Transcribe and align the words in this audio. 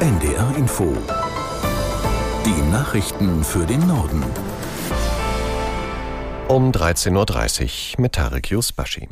NDR 0.00 0.54
Info. 0.56 0.96
Die 2.46 2.70
Nachrichten 2.70 3.42
für 3.42 3.66
den 3.66 3.84
Norden. 3.84 4.22
Um 6.46 6.70
13.30 6.70 7.96
Uhr 7.96 8.02
mit 8.02 8.12
Tarek 8.12 8.48
Yusbashi. 8.48 9.08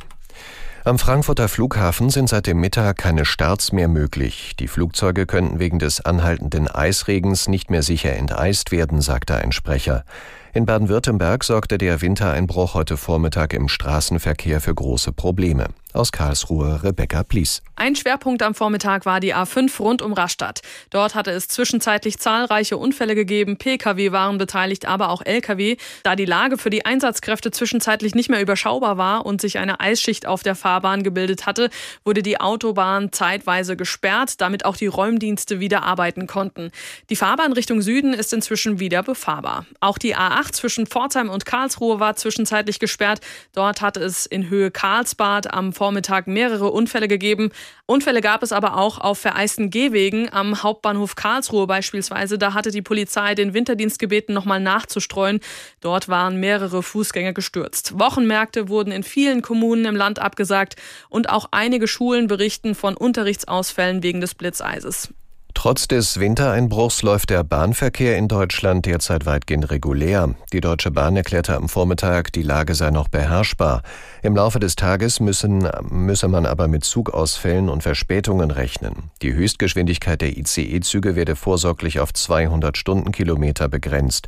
Am 0.85 0.97
Frankfurter 0.97 1.49
Flughafen 1.49 2.09
sind 2.09 2.29
seit 2.29 2.47
dem 2.47 2.61
Mittag 2.61 2.99
keine 2.99 3.25
Starts 3.25 3.73
mehr 3.73 3.89
möglich. 3.89 4.55
Die 4.57 4.69
Flugzeuge 4.69 5.25
könnten 5.25 5.59
wegen 5.59 5.77
des 5.77 6.05
anhaltenden 6.05 6.69
Eisregens 6.69 7.49
nicht 7.49 7.69
mehr 7.69 7.83
sicher 7.83 8.15
enteist 8.15 8.71
werden, 8.71 9.01
sagte 9.01 9.35
ein 9.35 9.51
Sprecher. 9.51 10.05
In 10.53 10.65
Baden-Württemberg 10.65 11.43
sorgte 11.43 11.77
der 11.77 11.99
Wintereinbruch 11.99 12.75
heute 12.75 12.95
Vormittag 12.95 13.51
im 13.51 13.67
Straßenverkehr 13.67 14.61
für 14.61 14.73
große 14.73 15.11
Probleme. 15.11 15.67
Aus 15.97 16.11
Karlsruhe 16.11 16.83
Rebecca 16.83 17.23
Blies. 17.23 17.63
Ein 17.75 17.95
Schwerpunkt 17.95 18.43
am 18.43 18.53
Vormittag 18.53 19.05
war 19.07 19.19
die 19.19 19.33
A5 19.33 19.79
rund 19.79 20.01
um 20.03 20.13
Rastatt. 20.13 20.61
Dort 20.91 21.15
hatte 21.15 21.31
es 21.31 21.47
zwischenzeitlich 21.47 22.19
zahlreiche 22.19 22.77
Unfälle 22.77 23.15
gegeben. 23.15 23.57
Pkw 23.57 24.11
waren 24.11 24.37
beteiligt, 24.37 24.85
aber 24.85 25.09
auch 25.09 25.23
Lkw. 25.25 25.77
Da 26.03 26.15
die 26.15 26.25
Lage 26.25 26.59
für 26.59 26.69
die 26.69 26.85
Einsatzkräfte 26.85 27.49
zwischenzeitlich 27.49 28.13
nicht 28.13 28.29
mehr 28.29 28.41
überschaubar 28.41 28.97
war 28.97 29.25
und 29.25 29.41
sich 29.41 29.57
eine 29.57 29.79
Eisschicht 29.79 30.27
auf 30.27 30.43
der 30.43 30.53
Fahrbahn 30.55 31.01
gebildet 31.01 31.47
hatte, 31.47 31.71
wurde 32.05 32.21
die 32.21 32.39
Autobahn 32.39 33.11
zeitweise 33.11 33.75
gesperrt, 33.75 34.39
damit 34.39 34.65
auch 34.65 34.77
die 34.77 34.87
Räumdienste 34.87 35.59
wieder 35.59 35.81
arbeiten 35.81 36.27
konnten. 36.27 36.71
Die 37.09 37.15
Fahrbahn 37.15 37.53
Richtung 37.53 37.81
Süden 37.81 38.13
ist 38.13 38.33
inzwischen 38.33 38.79
wieder 38.79 39.01
befahrbar. 39.01 39.65
Auch 39.79 39.97
die 39.97 40.15
A8 40.15 40.51
zwischen 40.51 40.85
Pforzheim 40.85 41.29
und 41.29 41.47
Karlsruhe 41.47 41.99
war 41.99 42.15
zwischenzeitlich 42.15 42.77
gesperrt. 42.77 43.19
Dort 43.53 43.81
hatte 43.81 43.99
es 43.99 44.27
in 44.27 44.49
Höhe 44.49 44.69
Karlsbad 44.69 45.53
am 45.53 45.73
Vormittag 45.73 45.86
mehrere 45.91 46.71
Unfälle 46.71 47.07
gegeben. 47.07 47.51
Unfälle 47.85 48.21
gab 48.21 48.43
es 48.43 48.51
aber 48.51 48.77
auch 48.77 48.97
auf 48.97 49.19
vereisten 49.19 49.69
Gehwegen 49.69 50.31
am 50.31 50.63
Hauptbahnhof 50.63 51.15
Karlsruhe 51.15 51.67
beispielsweise. 51.67 52.37
Da 52.37 52.53
hatte 52.53 52.71
die 52.71 52.81
Polizei 52.81 53.35
den 53.35 53.53
Winterdienst 53.53 53.99
gebeten, 53.99 54.33
nochmal 54.33 54.59
nachzustreuen. 54.59 55.39
Dort 55.81 56.09
waren 56.09 56.39
mehrere 56.39 56.83
Fußgänger 56.83 57.33
gestürzt. 57.33 57.99
Wochenmärkte 57.99 58.69
wurden 58.69 58.91
in 58.91 59.03
vielen 59.03 59.41
Kommunen 59.41 59.85
im 59.85 59.95
Land 59.95 60.19
abgesagt 60.19 60.75
und 61.09 61.29
auch 61.29 61.49
einige 61.51 61.87
Schulen 61.87 62.27
berichten 62.27 62.75
von 62.75 62.95
Unterrichtsausfällen 62.95 64.03
wegen 64.03 64.21
des 64.21 64.35
Blitzeises. 64.35 65.09
Trotz 65.57 65.87
des 65.87 66.19
Wintereinbruchs 66.19 67.01
läuft 67.01 67.31
der 67.31 67.43
Bahnverkehr 67.43 68.15
in 68.15 68.27
Deutschland 68.27 68.85
derzeit 68.85 69.25
weitgehend 69.25 69.71
regulär. 69.71 70.35
Die 70.53 70.61
Deutsche 70.61 70.91
Bahn 70.91 71.17
erklärte 71.17 71.55
am 71.55 71.67
Vormittag, 71.67 72.31
die 72.31 72.43
Lage 72.43 72.75
sei 72.75 72.91
noch 72.91 73.07
beherrschbar. 73.07 73.81
Im 74.21 74.35
Laufe 74.35 74.59
des 74.59 74.75
Tages 74.75 75.19
müssen, 75.19 75.67
müsse 75.89 76.27
man 76.27 76.45
aber 76.45 76.67
mit 76.67 76.83
Zugausfällen 76.83 77.69
und 77.69 77.81
Verspätungen 77.81 78.51
rechnen. 78.51 79.09
Die 79.23 79.33
Höchstgeschwindigkeit 79.33 80.21
der 80.21 80.37
ICE-Züge 80.37 81.15
werde 81.15 81.35
vorsorglich 81.35 81.99
auf 81.99 82.13
200 82.13 82.77
Stundenkilometer 82.77 83.67
begrenzt. 83.67 84.27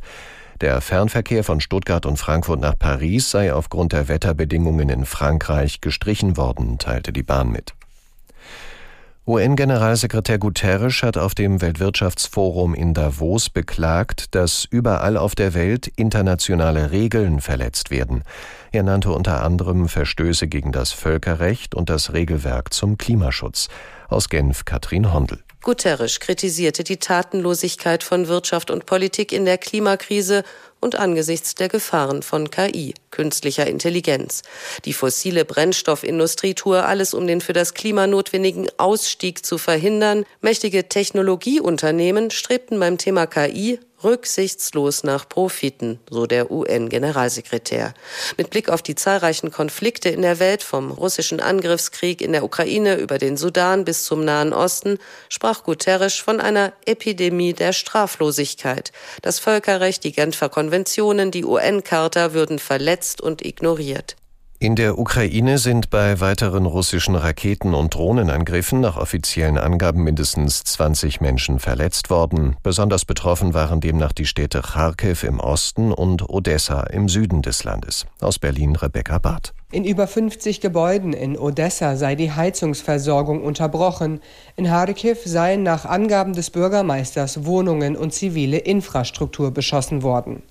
Der 0.60 0.80
Fernverkehr 0.80 1.44
von 1.44 1.60
Stuttgart 1.60 2.06
und 2.06 2.16
Frankfurt 2.16 2.58
nach 2.58 2.76
Paris 2.76 3.30
sei 3.30 3.54
aufgrund 3.54 3.92
der 3.92 4.08
Wetterbedingungen 4.08 4.88
in 4.88 5.04
Frankreich 5.04 5.80
gestrichen 5.80 6.36
worden, 6.36 6.78
teilte 6.78 7.12
die 7.12 7.22
Bahn 7.22 7.52
mit. 7.52 7.74
UN-Generalsekretär 9.26 10.38
Guterres 10.38 11.02
hat 11.02 11.18
auf 11.18 11.34
dem 11.34 11.60
Weltwirtschaftsforum 11.60 12.74
in 12.74 12.94
Davos 12.94 13.50
beklagt, 13.50 14.34
dass 14.34 14.66
überall 14.70 15.16
auf 15.16 15.34
der 15.34 15.52
Welt 15.54 15.86
internationale 15.86 16.90
Regeln 16.90 17.40
verletzt 17.40 17.90
werden. 17.90 18.24
Er 18.72 18.82
nannte 18.82 19.12
unter 19.12 19.42
anderem 19.42 19.88
Verstöße 19.88 20.48
gegen 20.48 20.72
das 20.72 20.92
Völkerrecht 20.92 21.74
und 21.74 21.90
das 21.90 22.12
Regelwerk 22.14 22.72
zum 22.72 22.96
Klimaschutz. 22.96 23.68
Aus 24.08 24.30
Genf 24.30 24.64
Katrin 24.64 25.12
Hondel. 25.12 25.38
Guterres 25.62 26.20
kritisierte 26.20 26.84
die 26.84 26.96
Tatenlosigkeit 26.96 28.02
von 28.02 28.26
Wirtschaft 28.26 28.70
und 28.70 28.86
Politik 28.86 29.32
in 29.32 29.44
der 29.44 29.58
Klimakrise 29.58 30.42
und 30.80 30.96
angesichts 30.96 31.54
der 31.54 31.68
Gefahren 31.68 32.22
von 32.22 32.50
KI, 32.50 32.94
künstlicher 33.10 33.66
Intelligenz. 33.66 34.42
Die 34.84 34.92
fossile 34.92 35.44
Brennstoffindustrie 35.44 36.54
tue 36.54 36.84
alles, 36.84 37.14
um 37.14 37.26
den 37.26 37.40
für 37.40 37.52
das 37.52 37.74
Klima 37.74 38.06
notwendigen 38.06 38.68
Ausstieg 38.78 39.44
zu 39.44 39.58
verhindern. 39.58 40.24
Mächtige 40.40 40.88
Technologieunternehmen 40.88 42.30
strebten 42.30 42.78
beim 42.78 42.98
Thema 42.98 43.26
KI 43.26 43.78
rücksichtslos 44.02 45.04
nach 45.04 45.28
Profiten, 45.28 46.00
so 46.08 46.26
der 46.26 46.50
UN-Generalsekretär. 46.50 47.94
Mit 48.36 48.50
Blick 48.50 48.68
auf 48.68 48.82
die 48.82 48.94
zahlreichen 48.94 49.50
Konflikte 49.50 50.08
in 50.08 50.22
der 50.22 50.38
Welt, 50.38 50.62
vom 50.62 50.90
russischen 50.90 51.40
Angriffskrieg 51.40 52.20
in 52.20 52.32
der 52.32 52.44
Ukraine 52.44 52.96
über 52.96 53.18
den 53.18 53.36
Sudan 53.36 53.84
bis 53.84 54.04
zum 54.04 54.24
Nahen 54.24 54.52
Osten, 54.52 54.98
sprach 55.28 55.64
Guterres 55.64 56.14
von 56.14 56.40
einer 56.40 56.72
Epidemie 56.86 57.52
der 57.52 57.72
Straflosigkeit. 57.72 58.92
Das 59.22 59.38
Völkerrecht, 59.38 60.04
die 60.04 60.12
Genfer 60.12 60.48
Konventionen, 60.48 61.30
die 61.30 61.44
UN-Charta 61.44 62.32
würden 62.32 62.58
verletzt 62.58 62.99
und 63.20 63.44
ignoriert. 63.44 64.16
In 64.62 64.76
der 64.76 64.98
Ukraine 64.98 65.56
sind 65.56 65.88
bei 65.88 66.20
weiteren 66.20 66.66
russischen 66.66 67.14
Raketen- 67.14 67.72
und 67.72 67.94
Drohnenangriffen 67.94 68.78
nach 68.78 68.98
offiziellen 68.98 69.56
Angaben 69.56 70.04
mindestens 70.04 70.62
20 70.64 71.22
Menschen 71.22 71.58
verletzt 71.58 72.10
worden. 72.10 72.56
Besonders 72.62 73.06
betroffen 73.06 73.54
waren 73.54 73.80
demnach 73.80 74.12
die 74.12 74.26
Städte 74.26 74.60
Kharkiv 74.60 75.24
im 75.24 75.40
Osten 75.40 75.92
und 75.92 76.28
Odessa 76.28 76.82
im 76.82 77.08
Süden 77.08 77.40
des 77.40 77.64
Landes. 77.64 78.04
Aus 78.20 78.38
Berlin 78.38 78.76
Rebecca 78.76 79.16
Barth. 79.16 79.54
In 79.72 79.86
über 79.86 80.06
50 80.06 80.60
Gebäuden 80.60 81.14
in 81.14 81.38
Odessa 81.38 81.96
sei 81.96 82.14
die 82.14 82.30
Heizungsversorgung 82.30 83.42
unterbrochen. 83.42 84.20
In 84.56 84.66
Kharkiv 84.66 85.20
seien 85.24 85.62
nach 85.62 85.86
Angaben 85.86 86.34
des 86.34 86.50
Bürgermeisters 86.50 87.46
Wohnungen 87.46 87.96
und 87.96 88.12
zivile 88.12 88.58
Infrastruktur 88.58 89.52
beschossen 89.52 90.02
worden. 90.02 90.42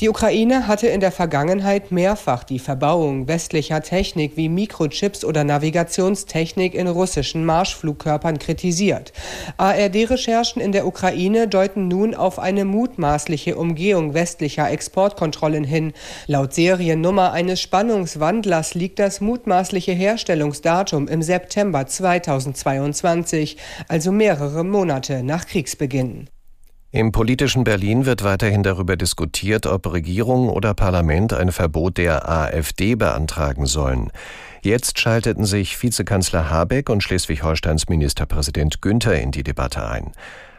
Die 0.00 0.08
Ukraine 0.08 0.66
hatte 0.66 0.86
in 0.86 1.00
der 1.00 1.12
Vergangenheit 1.12 1.92
mehrfach 1.92 2.42
die 2.42 2.58
Verbauung 2.58 3.28
westlicher 3.28 3.82
Technik 3.82 4.34
wie 4.34 4.48
Mikrochips 4.48 5.26
oder 5.26 5.44
Navigationstechnik 5.44 6.74
in 6.74 6.88
russischen 6.88 7.44
Marschflugkörpern 7.44 8.38
kritisiert. 8.38 9.12
ARD-Recherchen 9.58 10.62
in 10.62 10.72
der 10.72 10.86
Ukraine 10.86 11.48
deuten 11.48 11.86
nun 11.88 12.14
auf 12.14 12.38
eine 12.38 12.64
mutmaßliche 12.64 13.56
Umgehung 13.56 14.14
westlicher 14.14 14.70
Exportkontrollen 14.70 15.64
hin. 15.64 15.92
Laut 16.26 16.54
Seriennummer 16.54 17.32
eines 17.32 17.60
Spannungswandlers 17.60 18.72
liegt 18.72 19.00
das 19.00 19.20
mutmaßliche 19.20 19.92
Herstellungsdatum 19.92 21.08
im 21.08 21.20
September 21.20 21.86
2022, 21.86 23.58
also 23.86 24.12
mehrere 24.12 24.64
Monate 24.64 25.22
nach 25.22 25.46
Kriegsbeginn. 25.46 26.30
Im 26.92 27.12
politischen 27.12 27.62
Berlin 27.62 28.04
wird 28.04 28.24
weiterhin 28.24 28.64
darüber 28.64 28.96
diskutiert, 28.96 29.66
ob 29.66 29.92
Regierung 29.92 30.48
oder 30.48 30.74
Parlament 30.74 31.32
ein 31.32 31.52
Verbot 31.52 31.98
der 31.98 32.28
AfD 32.28 32.96
beantragen 32.96 33.66
sollen. 33.66 34.10
Jetzt 34.62 34.98
schalteten 34.98 35.44
sich 35.44 35.80
Vizekanzler 35.80 36.50
Habeck 36.50 36.90
und 36.90 37.04
Schleswig-Holsteins 37.04 37.88
Ministerpräsident 37.88 38.82
Günther 38.82 39.20
in 39.20 39.30
die 39.30 39.44
Debatte 39.44 39.88
ein. 39.88 40.10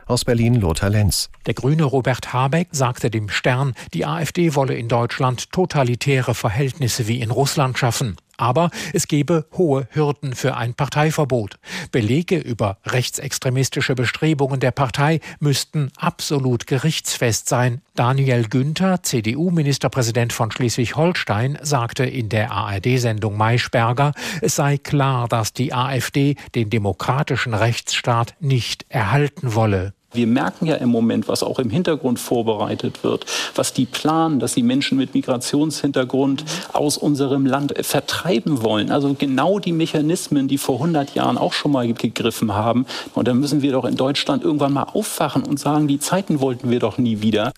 Aus 0.05 0.23
Berlin 0.23 0.55
Lothar 0.55 0.89
Lenz. 0.89 1.29
Der 1.47 1.53
Grüne 1.53 1.83
Robert 1.83 2.31
Habeck 2.31 2.69
sagte 2.71 3.09
dem 3.09 3.27
Stern, 3.27 3.73
die 3.93 4.05
AfD 4.05 4.55
wolle 4.55 4.75
in 4.75 4.87
Deutschland 4.87 5.51
totalitäre 5.51 6.33
Verhältnisse 6.33 7.09
wie 7.09 7.19
in 7.19 7.31
Russland 7.31 7.77
schaffen. 7.77 8.15
Aber 8.41 8.71
es 8.91 9.07
gebe 9.07 9.45
hohe 9.55 9.87
Hürden 9.91 10.33
für 10.33 10.57
ein 10.57 10.73
Parteiverbot. 10.73 11.59
Belege 11.91 12.39
über 12.39 12.79
rechtsextremistische 12.87 13.93
Bestrebungen 13.93 14.59
der 14.59 14.71
Partei 14.71 15.19
müssten 15.39 15.91
absolut 15.95 16.65
gerichtsfest 16.65 17.47
sein. 17.47 17.81
Daniel 17.93 18.47
Günther, 18.47 19.03
CDU-Ministerpräsident 19.03 20.33
von 20.33 20.49
Schleswig-Holstein, 20.49 21.59
sagte 21.61 22.03
in 22.03 22.29
der 22.29 22.51
ARD-Sendung 22.51 23.37
Maischberger, 23.37 24.13
es 24.41 24.55
sei 24.55 24.79
klar, 24.79 25.27
dass 25.27 25.53
die 25.53 25.71
AfD 25.71 26.35
den 26.55 26.71
demokratischen 26.71 27.53
Rechtsstaat 27.53 28.33
nicht 28.39 28.87
erhalten 28.89 29.53
wolle. 29.53 29.93
Wir 30.13 30.27
merken 30.27 30.65
ja 30.65 30.75
im 30.75 30.89
Moment, 30.89 31.29
was 31.29 31.41
auch 31.41 31.57
im 31.57 31.69
Hintergrund 31.69 32.19
vorbereitet 32.19 33.03
wird, 33.03 33.25
was 33.55 33.71
die 33.71 33.85
planen, 33.85 34.39
dass 34.39 34.53
sie 34.53 34.61
Menschen 34.61 34.97
mit 34.97 35.13
Migrationshintergrund 35.13 36.43
aus 36.73 36.97
unserem 36.97 37.45
Land 37.45 37.73
vertreiben 37.85 38.61
wollen. 38.61 38.91
Also 38.91 39.13
genau 39.17 39.59
die 39.59 39.71
Mechanismen, 39.71 40.49
die 40.49 40.57
vor 40.57 40.75
100 40.75 41.15
Jahren 41.15 41.37
auch 41.37 41.53
schon 41.53 41.71
mal 41.71 41.91
gegriffen 41.93 42.53
haben. 42.53 42.85
Und 43.13 43.29
da 43.29 43.33
müssen 43.33 43.61
wir 43.61 43.71
doch 43.71 43.85
in 43.85 43.95
Deutschland 43.95 44.43
irgendwann 44.43 44.73
mal 44.73 44.83
aufwachen 44.83 45.43
und 45.43 45.59
sagen, 45.59 45.87
die 45.87 45.99
Zeiten 45.99 46.41
wollten 46.41 46.69
wir 46.69 46.79
doch 46.79 46.97
nie 46.97 47.21
wieder. 47.21 47.53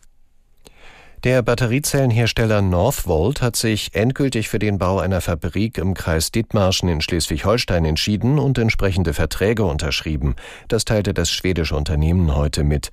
Der 1.24 1.42
Batteriezellenhersteller 1.42 2.62
Northvolt 2.62 3.42
hat 3.42 3.56
sich 3.56 3.96
endgültig 3.96 4.50
für 4.50 4.60
den 4.60 4.78
Bau 4.78 5.00
einer 5.00 5.22
Fabrik 5.22 5.78
im 5.78 5.94
Kreis 5.94 6.32
Dithmarschen 6.32 6.90
in 6.90 7.00
Schleswig-Holstein 7.00 7.86
entschieden 7.86 8.40
und 8.40 8.58
entsprechende 8.58 9.14
Verträge 9.14 9.64
unterschrieben. 9.64 10.36
Das 10.68 10.84
teilte 10.84 11.14
das 11.14 11.32
schwedische 11.32 11.78
Unternehmen 11.78 12.36
heute 12.36 12.66
mit. 12.66 12.92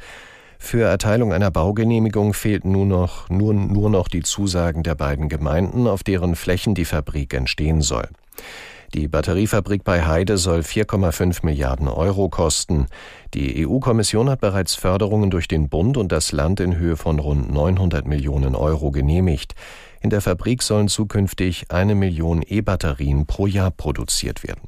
Für 0.60 0.84
Erteilung 0.84 1.32
einer 1.32 1.50
Baugenehmigung 1.50 2.32
fehlten 2.32 2.70
nur 2.70 2.86
noch, 2.86 3.28
nur, 3.30 3.52
nur 3.52 3.90
noch 3.90 4.06
die 4.06 4.22
Zusagen 4.22 4.84
der 4.84 4.94
beiden 4.94 5.28
Gemeinden, 5.28 5.88
auf 5.88 6.04
deren 6.04 6.36
Flächen 6.36 6.76
die 6.76 6.84
Fabrik 6.84 7.34
entstehen 7.34 7.82
soll. 7.82 8.06
Die 8.94 9.06
Batteriefabrik 9.06 9.84
bei 9.84 10.04
Heide 10.04 10.36
soll 10.36 10.60
4,5 10.60 11.46
Milliarden 11.46 11.86
Euro 11.86 12.28
kosten. 12.28 12.86
Die 13.34 13.64
EU-Kommission 13.64 14.28
hat 14.28 14.40
bereits 14.40 14.74
Förderungen 14.74 15.30
durch 15.30 15.46
den 15.46 15.68
Bund 15.68 15.96
und 15.96 16.10
das 16.10 16.32
Land 16.32 16.58
in 16.58 16.76
Höhe 16.76 16.96
von 16.96 17.20
rund 17.20 17.52
900 17.52 18.04
Millionen 18.08 18.56
Euro 18.56 18.90
genehmigt. 18.90 19.54
In 20.00 20.10
der 20.10 20.20
Fabrik 20.20 20.64
sollen 20.64 20.88
zukünftig 20.88 21.66
eine 21.70 21.94
Million 21.94 22.42
E-Batterien 22.42 23.26
pro 23.26 23.46
Jahr 23.46 23.70
produziert 23.70 24.42
werden. 24.42 24.66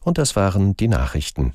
Und 0.00 0.18
das 0.18 0.36
waren 0.36 0.76
die 0.76 0.88
Nachrichten. 0.88 1.54